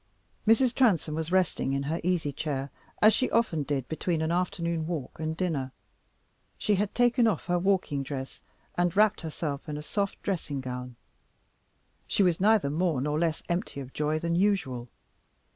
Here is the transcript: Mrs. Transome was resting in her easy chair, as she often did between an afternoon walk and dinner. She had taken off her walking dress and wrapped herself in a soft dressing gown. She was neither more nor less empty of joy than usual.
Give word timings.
Mrs. 0.47 0.73
Transome 0.73 1.13
was 1.13 1.31
resting 1.31 1.73
in 1.73 1.83
her 1.83 2.01
easy 2.03 2.33
chair, 2.33 2.71
as 3.03 3.13
she 3.13 3.29
often 3.29 3.61
did 3.61 3.87
between 3.87 4.23
an 4.23 4.31
afternoon 4.31 4.87
walk 4.87 5.19
and 5.19 5.37
dinner. 5.37 5.71
She 6.57 6.73
had 6.73 6.95
taken 6.95 7.27
off 7.27 7.45
her 7.45 7.59
walking 7.59 8.01
dress 8.01 8.41
and 8.73 8.97
wrapped 8.97 9.21
herself 9.21 9.69
in 9.69 9.77
a 9.77 9.83
soft 9.83 10.19
dressing 10.23 10.59
gown. 10.59 10.95
She 12.07 12.23
was 12.23 12.39
neither 12.39 12.71
more 12.71 12.99
nor 12.99 13.19
less 13.19 13.43
empty 13.47 13.79
of 13.79 13.93
joy 13.93 14.17
than 14.17 14.33
usual. 14.33 14.89